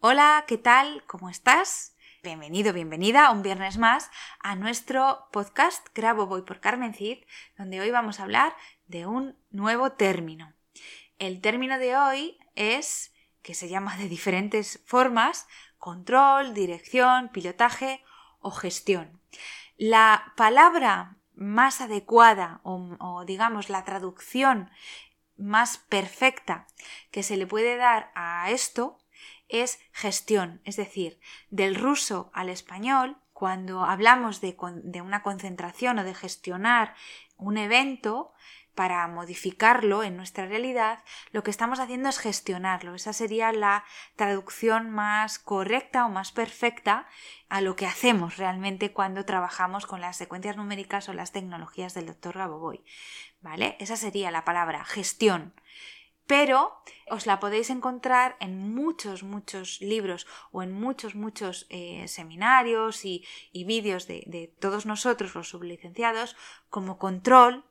[0.00, 1.02] Hola, ¿qué tal?
[1.08, 1.96] ¿Cómo estás?
[2.22, 7.24] Bienvenido, bienvenida un viernes más a nuestro podcast Grabo Voy por Carmen Cid,
[7.56, 8.54] donde hoy vamos a hablar
[8.86, 10.54] de un nuevo término.
[11.18, 18.04] El término de hoy es, que se llama de diferentes formas, control, dirección, pilotaje
[18.38, 19.20] o gestión.
[19.78, 24.70] La palabra más adecuada o, o digamos la traducción
[25.36, 26.68] más perfecta
[27.10, 28.96] que se le puede dar a esto
[29.48, 34.56] es gestión, es decir, del ruso al español, cuando hablamos de,
[35.00, 36.94] una concentración o de gestionar
[37.36, 38.32] un evento,
[38.78, 41.02] para modificarlo en nuestra realidad,
[41.32, 42.94] lo que estamos haciendo es gestionarlo.
[42.94, 43.82] Esa sería la
[44.14, 47.08] traducción más correcta o más perfecta
[47.48, 52.06] a lo que hacemos realmente cuando trabajamos con las secuencias numéricas o las tecnologías del
[52.06, 52.84] doctor Gaboboy.
[53.40, 53.76] ¿Vale?
[53.80, 55.54] Esa sería la palabra gestión
[56.28, 63.04] pero os la podéis encontrar en muchos, muchos libros o en muchos, muchos eh, seminarios
[63.04, 63.24] y,
[63.64, 66.36] vídeos de, de, todos nosotros, los sublicenciados,
[66.68, 67.64] como control,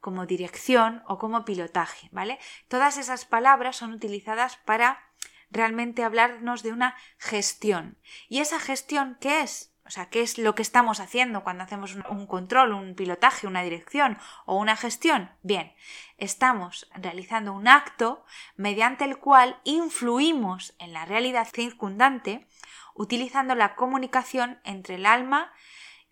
[0.00, 2.38] como dirección o como pilotaje, ¿vale?
[2.68, 5.04] Todas esas palabras son utilizadas para
[5.50, 7.98] realmente hablarnos de una gestión.
[8.28, 9.74] ¿Y esa gestión qué es?
[9.88, 13.62] O sea, ¿qué es lo que estamos haciendo cuando hacemos un control, un pilotaje, una
[13.62, 15.30] dirección o una gestión?
[15.42, 15.72] Bien,
[16.18, 18.22] estamos realizando un acto
[18.54, 22.46] mediante el cual influimos en la realidad circundante
[22.94, 25.52] utilizando la comunicación entre el alma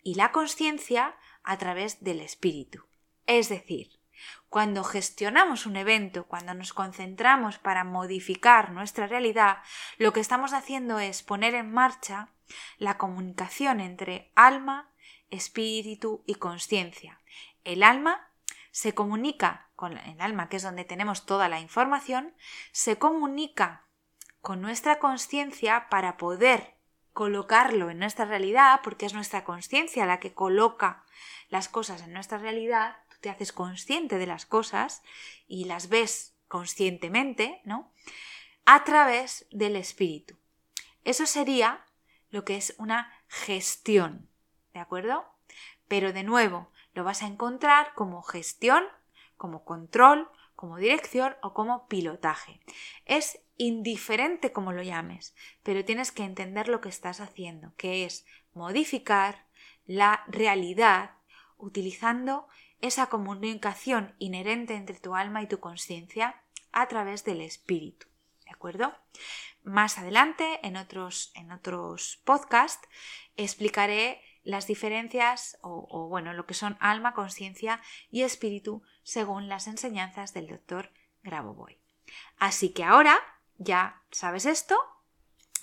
[0.01, 2.83] y la conciencia a través del espíritu.
[3.27, 3.99] Es decir,
[4.49, 9.59] cuando gestionamos un evento, cuando nos concentramos para modificar nuestra realidad,
[9.99, 12.29] lo que estamos haciendo es poner en marcha
[12.77, 14.91] la comunicación entre alma,
[15.29, 17.21] espíritu y conciencia.
[17.63, 18.31] El alma
[18.71, 22.33] se comunica con el alma, que es donde tenemos toda la información,
[22.71, 23.87] se comunica
[24.41, 26.77] con nuestra conciencia para poder
[27.13, 31.03] colocarlo en nuestra realidad, porque es nuestra conciencia la que coloca
[31.49, 35.01] las cosas en nuestra realidad, te haces consciente de las cosas
[35.47, 37.91] y las ves conscientemente, ¿no?
[38.65, 40.37] A través del espíritu.
[41.03, 41.86] Eso sería
[42.29, 44.29] lo que es una gestión,
[44.73, 45.25] ¿de acuerdo?
[45.87, 48.83] Pero de nuevo, lo vas a encontrar como gestión,
[49.37, 52.59] como control, como dirección o como pilotaje.
[53.05, 58.25] Es indiferente como lo llames, pero tienes que entender lo que estás haciendo, que es
[58.53, 59.45] modificar
[59.85, 61.11] la realidad
[61.57, 62.47] utilizando
[62.81, 68.07] esa comunicación inherente entre tu alma y tu conciencia a través del espíritu.
[68.57, 68.97] ¿De acuerdo?
[69.61, 72.89] Más adelante, en otros, en otros podcasts,
[73.35, 77.79] explicaré las diferencias o, bueno, lo que son alma, conciencia
[78.09, 80.91] y espíritu según las enseñanzas del doctor
[81.21, 81.79] Grabovoi.
[82.39, 83.19] Así que ahora
[83.59, 84.75] ya sabes esto,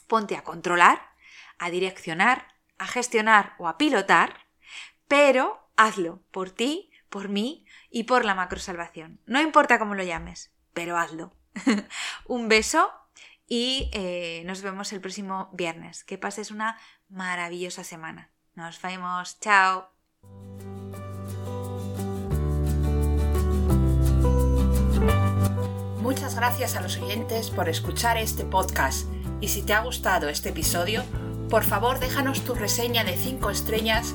[0.07, 1.03] ponte a controlar,
[1.59, 2.47] a direccionar,
[2.79, 4.47] a gestionar o a pilotar,
[5.09, 9.21] pero hazlo por ti por mí y por la macrosalvación.
[9.27, 11.33] No importa cómo lo llames, pero hazlo.
[12.27, 12.91] Un beso
[13.47, 16.05] y eh, nos vemos el próximo viernes.
[16.05, 16.79] Que pases una
[17.09, 18.31] maravillosa semana.
[18.55, 19.39] Nos vemos.
[19.41, 19.91] Chao.
[26.01, 29.09] Muchas gracias a los oyentes por escuchar este podcast
[29.41, 31.03] y si te ha gustado este episodio,
[31.51, 34.15] por favor déjanos tu reseña de 5 estrellas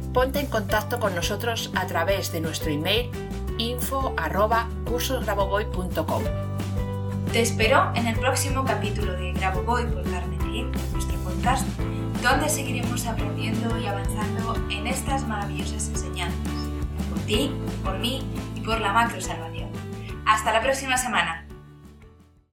[0.13, 3.09] ponte en contacto con nosotros a través de nuestro email
[3.57, 4.13] info
[7.31, 11.65] Te espero en el próximo capítulo de Grabovoi por Carmen Cid, nuestro podcast,
[12.21, 16.53] donde seguiremos aprendiendo y avanzando en estas maravillosas enseñanzas,
[17.09, 17.51] por ti,
[17.83, 18.25] por mí
[18.55, 19.69] y por la macro salvación.
[20.25, 21.40] Hasta la próxima semana.